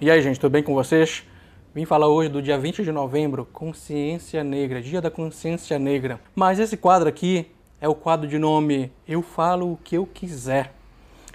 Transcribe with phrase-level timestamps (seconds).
[0.00, 1.24] E aí, gente, tudo bem com vocês?
[1.74, 6.20] Vim falar hoje do dia 20 de novembro, Consciência Negra, Dia da Consciência Negra.
[6.36, 7.50] Mas esse quadro aqui
[7.80, 10.72] é o quadro de nome Eu Falo o que Eu Quiser.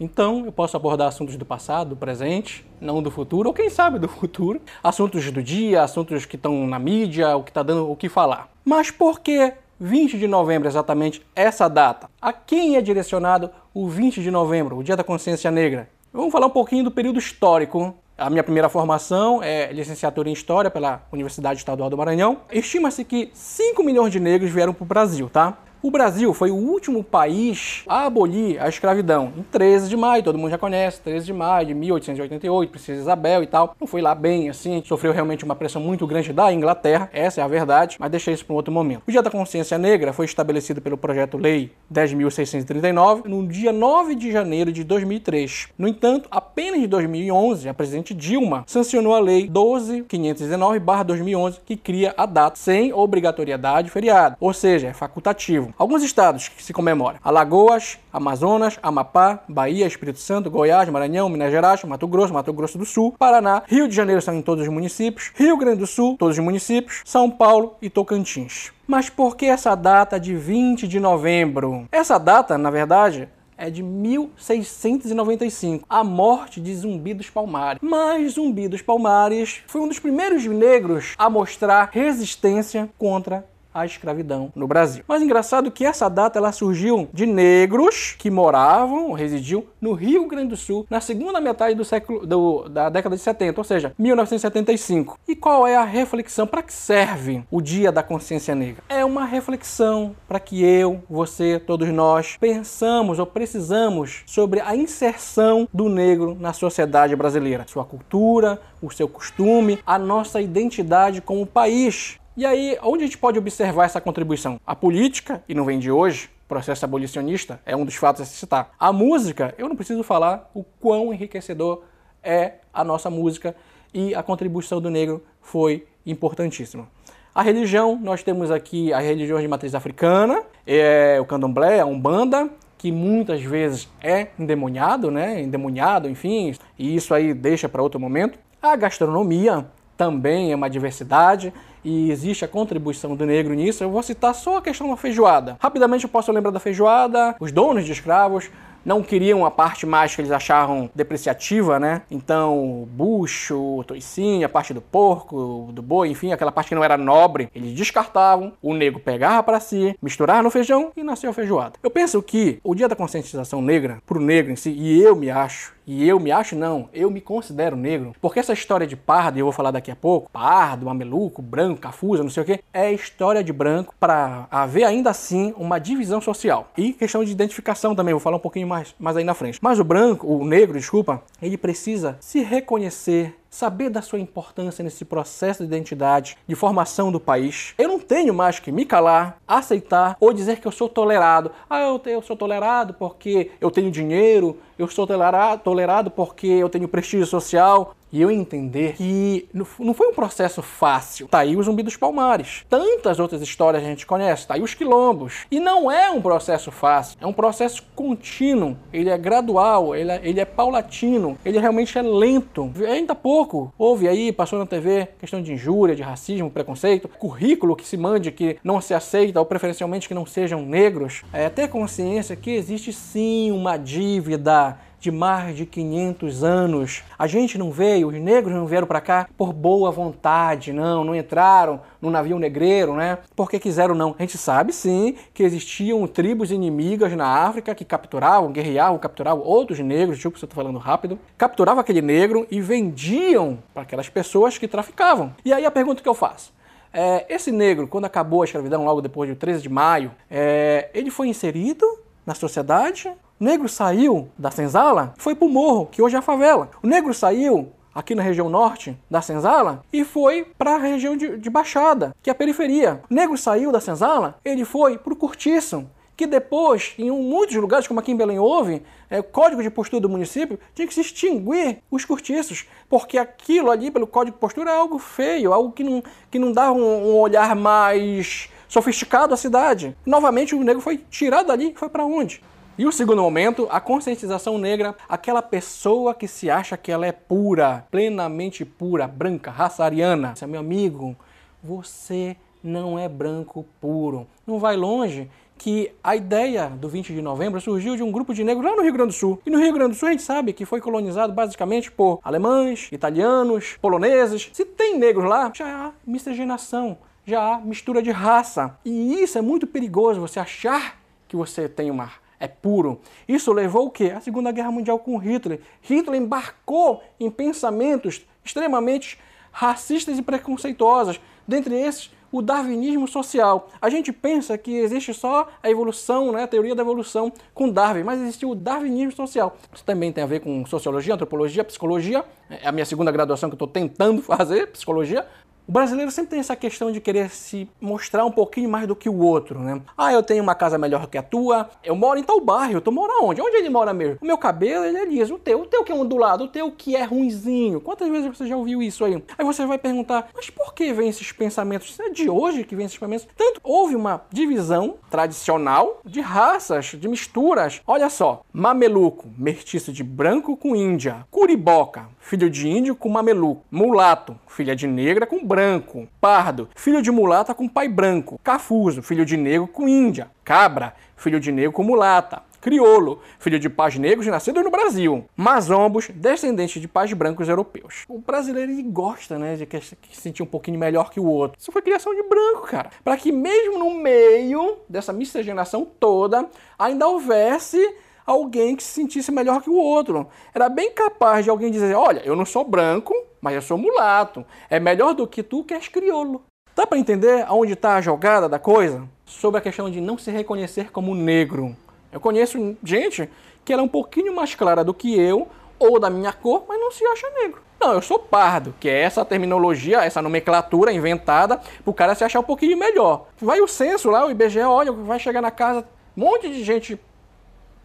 [0.00, 3.98] Então, eu posso abordar assuntos do passado, do presente, não do futuro, ou quem sabe
[3.98, 7.94] do futuro, assuntos do dia, assuntos que estão na mídia, o que está dando o
[7.94, 8.50] que falar.
[8.64, 12.08] Mas por que 20 de novembro exatamente essa data?
[12.22, 15.90] A quem é direcionado o 20 de novembro, o Dia da Consciência Negra?
[16.10, 20.70] Vamos falar um pouquinho do período histórico a minha primeira formação é licenciatura em História
[20.70, 22.38] pela Universidade Estadual do Maranhão.
[22.50, 25.58] Estima-se que 5 milhões de negros vieram para o Brasil, tá?
[25.86, 30.36] O Brasil foi o último país a abolir a escravidão em 13 de maio, todo
[30.36, 33.76] mundo já conhece, 13 de maio de 1888, Princesa Isabel e tal.
[33.80, 37.44] Não foi lá bem assim, sofreu realmente uma pressão muito grande da Inglaterra, essa é
[37.44, 39.04] a verdade, mas deixei isso para um outro momento.
[39.06, 44.32] O Dia da Consciência Negra foi estabelecido pelo projeto Lei 10.639 no dia 9 de
[44.32, 45.68] janeiro de 2003.
[45.78, 52.26] No entanto, apenas em 2011, a presidente Dilma sancionou a Lei 12.519/2011 que cria a
[52.26, 55.75] data sem obrigatoriedade feriado, ou seja, é facultativo.
[55.78, 61.84] Alguns estados que se comemoram: Alagoas, Amazonas, Amapá, Bahia, Espírito Santo, Goiás, Maranhão, Minas Gerais,
[61.84, 65.32] Mato Grosso, Mato Grosso do Sul, Paraná, Rio de Janeiro são em todos os municípios,
[65.34, 68.72] Rio Grande do Sul, todos os municípios, São Paulo e Tocantins.
[68.86, 71.86] Mas por que essa data de 20 de novembro?
[71.92, 77.80] Essa data, na verdade, é de 1695, a morte de Zumbi dos Palmares.
[77.82, 84.50] Mas Zumbi dos Palmares foi um dos primeiros negros a mostrar resistência contra a escravidão
[84.54, 85.04] no Brasil.
[85.06, 90.48] Mas engraçado que essa data ela surgiu de negros que moravam, residiam no Rio Grande
[90.48, 95.18] do Sul na segunda metade do século do, da década de 70, ou seja, 1975.
[95.28, 98.82] E qual é a reflexão para que serve o Dia da Consciência Negra?
[98.88, 105.68] É uma reflexão para que eu, você, todos nós pensamos ou precisamos sobre a inserção
[105.72, 112.18] do negro na sociedade brasileira, sua cultura, o seu costume, a nossa identidade como país.
[112.36, 114.60] E aí, onde a gente pode observar essa contribuição?
[114.66, 118.36] A política, e não vem de hoje, processo abolicionista, é um dos fatos a se
[118.36, 118.72] citar.
[118.78, 121.84] A música, eu não preciso falar o quão enriquecedor
[122.22, 123.56] é a nossa música
[123.94, 126.86] e a contribuição do negro foi importantíssima.
[127.34, 132.50] A religião, nós temos aqui a religião de matriz africana, é o candomblé, a umbanda,
[132.76, 135.40] que muitas vezes é endemoniado, né?
[135.40, 138.38] Endemoniado, enfim, e isso aí deixa para outro momento.
[138.60, 139.66] A gastronomia
[139.96, 141.50] também é uma diversidade
[141.86, 145.56] e existe a contribuição do negro nisso, eu vou citar só a questão da feijoada.
[145.60, 148.50] Rapidamente eu posso lembrar da feijoada, os donos de escravos
[148.84, 152.02] não queriam a parte mais que eles achavam depreciativa, né?
[152.08, 156.96] Então, bucho, toicinho, a parte do porco, do boi, enfim, aquela parte que não era
[156.96, 161.74] nobre, eles descartavam, o negro pegava para si, misturava no feijão e nasceu a feijoada.
[161.82, 165.30] Eu penso que o dia da conscientização negra, pro negro em si, e eu me
[165.30, 168.14] acho e eu me acho não, eu me considero negro.
[168.20, 171.80] Porque essa história de pardo, e eu vou falar daqui a pouco, pardo, mameluco, branco,
[171.80, 176.20] cafusa, não sei o que, é história de branco para haver ainda assim uma divisão
[176.20, 176.70] social.
[176.76, 179.58] E questão de identificação também, vou falar um pouquinho mais, mais aí na frente.
[179.62, 185.02] Mas o branco, o negro, desculpa, ele precisa se reconhecer saber da sua importância nesse
[185.02, 187.72] processo de identidade, de formação do país.
[187.78, 191.50] Eu não tenho mais que me calar, aceitar ou dizer que eu sou tolerado.
[191.68, 196.68] Ah, eu, eu sou tolerado porque eu tenho dinheiro, eu sou tolerado, tolerado porque eu
[196.68, 201.28] tenho prestígio social e eu entender que não foi um processo fácil.
[201.28, 202.64] Tá aí o Zumbi dos Palmares.
[202.68, 205.46] Tantas outras histórias a gente conhece, tá aí os quilombos.
[205.50, 208.76] E não é um processo fácil, é um processo contínuo.
[208.92, 212.72] Ele é gradual, ele é, ele é paulatino, ele realmente é lento.
[212.88, 217.76] Ainda há pouco houve aí, passou na TV, questão de injúria, de racismo, preconceito, currículo
[217.76, 221.22] que se mande que não se aceita ou preferencialmente que não sejam negros.
[221.32, 227.04] É ter consciência que existe sim uma dívida de mais de 500 anos.
[227.16, 231.14] A gente não veio, os negros não vieram para cá por boa vontade, não, não
[231.14, 233.18] entraram no navio negreiro, né?
[233.36, 234.16] Porque quiseram não.
[234.18, 239.78] A gente sabe sim que existiam tribos inimigas na África que capturavam, guerreavam, capturavam outros
[239.78, 244.66] negros, tipo, você está falando rápido, capturavam aquele negro e vendiam para aquelas pessoas que
[244.66, 245.32] traficavam.
[245.44, 246.52] E aí a pergunta que eu faço,
[246.92, 251.12] é, esse negro, quando acabou a escravidão, logo depois do 13 de maio, é, ele
[251.12, 251.86] foi inserido
[252.26, 256.70] na sociedade o negro saiu da senzala, foi pro morro, que hoje é a favela.
[256.82, 261.36] O negro saiu aqui na região norte da senzala e foi para a região de,
[261.36, 263.02] de, Baixada, que é a periferia.
[263.10, 265.86] O negro saiu da senzala, ele foi pro cortiço,
[266.16, 270.00] que depois, em muitos lugares, como aqui em Belém houve, é, o código de postura
[270.00, 274.70] do município tinha que se extinguir os cortiços, porque aquilo ali, pelo código de postura,
[274.70, 279.36] é algo feio, algo que não, que não dá um, um olhar mais sofisticado à
[279.36, 279.94] cidade.
[280.06, 282.42] Novamente, o negro foi tirado dali, foi para onde?
[282.78, 287.12] E o segundo momento, a conscientização negra, aquela pessoa que se acha que ela é
[287.12, 290.32] pura, plenamente pura, branca, raça ariana.
[290.34, 291.16] Esse é meu amigo,
[291.64, 294.26] você não é branco puro.
[294.46, 298.44] Não vai longe que a ideia do 20 de novembro surgiu de um grupo de
[298.44, 299.40] negros lá no Rio Grande do Sul.
[299.46, 302.90] E no Rio Grande do Sul a gente sabe que foi colonizado basicamente por alemães,
[302.92, 304.50] italianos, poloneses.
[304.52, 308.78] Se tem negros lá, já há miscigenação, já há mistura de raça.
[308.84, 313.00] E isso é muito perigoso, você achar que você tem uma é puro.
[313.26, 314.12] Isso levou o quê?
[314.16, 315.60] A Segunda Guerra Mundial com Hitler.
[315.82, 319.18] Hitler embarcou em pensamentos extremamente
[319.50, 321.20] racistas e preconceituosos.
[321.46, 323.70] Dentre esses, o darwinismo social.
[323.80, 328.02] A gente pensa que existe só a evolução, né, a teoria da evolução com Darwin,
[328.02, 329.56] mas existe o darwinismo social.
[329.72, 332.24] Isso também tem a ver com sociologia, antropologia, psicologia.
[332.50, 335.26] É a minha segunda graduação que eu estou tentando fazer, psicologia.
[335.68, 339.08] O brasileiro sempre tem essa questão de querer se mostrar um pouquinho mais do que
[339.08, 339.82] o outro, né?
[339.98, 342.92] Ah, eu tenho uma casa melhor que a tua, eu moro em tal bairro, tu
[342.92, 343.42] mora onde?
[343.42, 344.18] Onde ele mora mesmo?
[344.20, 346.70] O meu cabelo, ele é liso, o teu, o teu que é ondulado, o teu
[346.70, 347.80] que é ruinzinho.
[347.80, 349.20] Quantas vezes você já ouviu isso aí?
[349.36, 351.98] Aí você vai perguntar, mas por que vem esses pensamentos?
[351.98, 353.26] É de hoje que vem esses pensamentos?
[353.36, 357.82] Tanto houve uma divisão tradicional de raças, de misturas.
[357.84, 364.38] Olha só, mameluco, mestiço de branco com índia, curiboca, filho de índio com mameluco, mulato,
[364.46, 366.06] filha de negra com branco, branco.
[366.20, 368.38] Pardo, filho de mulata com pai branco.
[368.44, 370.30] Cafuso, filho de negro com índia.
[370.44, 372.42] Cabra, filho de negro com mulata.
[372.60, 375.24] Criolo, filho de pais negros nascidos no Brasil.
[375.34, 378.04] Mazombos, descendentes de pais brancos europeus.
[378.06, 381.58] O brasileiro ele gosta, né, de se sentir um pouquinho melhor que o outro.
[381.58, 382.90] Isso foi criação de branco, cara.
[383.02, 386.46] Para que mesmo no meio dessa miscigenação toda,
[386.78, 387.78] ainda houvesse
[388.26, 390.26] alguém que se sentisse melhor que o outro.
[390.52, 394.44] Era bem capaz de alguém dizer: Olha, eu não sou branco, mas eu sou mulato.
[394.68, 396.42] É melhor do que tu que és crioulo.
[396.74, 399.08] Dá para entender aonde está a jogada da coisa?
[399.24, 401.74] Sobre a questão de não se reconhecer como negro.
[402.12, 403.30] Eu conheço gente
[403.64, 406.78] que ela é um pouquinho mais clara do que eu, ou da minha cor, mas
[406.78, 407.62] não se acha negro.
[407.78, 412.24] Não, eu sou pardo, que é essa terminologia, essa nomenclatura inventada para o cara se
[412.24, 413.26] achar um pouquinho melhor.
[413.38, 415.86] Vai o censo lá, o IBGE, olha, vai chegar na casa,
[416.16, 416.98] um monte de gente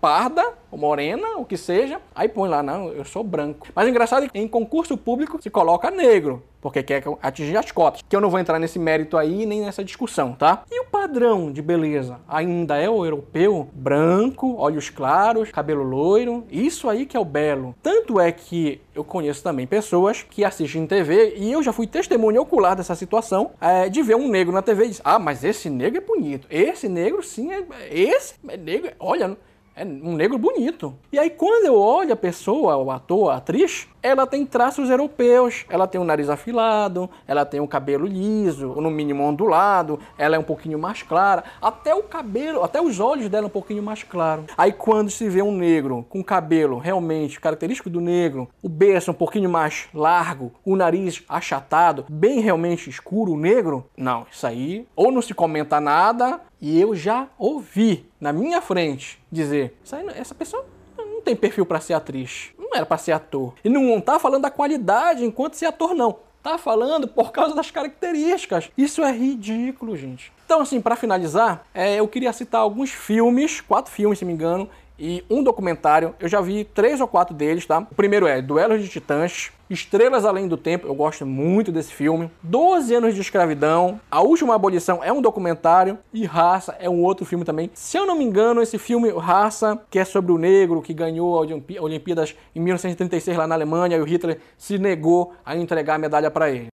[0.01, 3.68] parda, ou morena, o que seja, aí põe lá, não, eu sou branco.
[3.75, 8.01] Mas engraçado é que em concurso público se coloca negro, porque quer atingir as cotas.
[8.07, 10.63] Que eu não vou entrar nesse mérito aí, nem nessa discussão, tá?
[10.71, 13.69] E o padrão de beleza ainda é o europeu?
[13.74, 17.75] Branco, olhos claros, cabelo loiro, isso aí que é o belo.
[17.83, 22.42] Tanto é que eu conheço também pessoas que assistem TV e eu já fui testemunha
[22.42, 25.69] ocular dessa situação é, de ver um negro na TV e dizer, ah, mas esse
[25.69, 26.47] negro é bonito.
[26.50, 27.63] Esse negro sim é.
[27.89, 28.92] Esse é negro.
[29.00, 29.38] Olha,
[29.81, 30.94] é um negro bonito.
[31.12, 35.66] E aí, quando eu olho a pessoa, o ator, a atriz, ela tem traços europeus.
[35.68, 40.39] Ela tem o nariz afilado, ela tem o cabelo liso, no mínimo ondulado, ela é
[40.39, 41.44] um pouquinho mais clara.
[41.60, 44.45] Até o cabelo, até os olhos dela um pouquinho mais claro.
[44.56, 49.16] Aí, quando se vê um negro com cabelo realmente característico do negro, o berço um
[49.16, 55.24] pouquinho mais largo, o nariz achatado, bem realmente escuro, negro, não, isso aí ou não
[55.24, 59.75] se comenta nada, e eu já ouvi na minha frente dizer:
[60.16, 60.63] essa pessoa
[60.98, 63.54] não tem perfil para ser atriz, não era para ser ator.
[63.63, 66.19] E não tá falando da qualidade enquanto ser ator, não.
[66.44, 68.72] Tá falando por causa das características.
[68.75, 70.31] Isso é ridículo, gente.
[70.44, 74.68] Então, assim, para finalizar, é, eu queria citar alguns filmes, quatro filmes, se me engano,
[75.01, 76.13] e um documentário.
[76.19, 77.80] Eu já vi três ou quatro deles, tá?
[77.80, 82.30] O primeiro é Duelos de Titãs, Estrelas Além do Tempo, eu gosto muito desse filme.
[82.44, 87.26] 12 anos de escravidão, A Última Abolição é um documentário e Raça é um outro
[87.26, 87.71] filme também.
[87.73, 91.42] Se eu não me engano, esse filme Raça, que é sobre o negro que ganhou
[91.42, 95.97] a Olimpíadas em 1936 lá na Alemanha e o Hitler se negou a entregar a
[95.97, 96.69] medalha para ele.